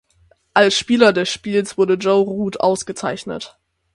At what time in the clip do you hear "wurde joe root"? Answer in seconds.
1.77-2.59